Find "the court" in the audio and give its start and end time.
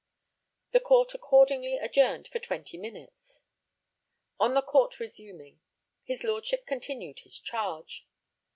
0.71-1.13, 4.55-4.99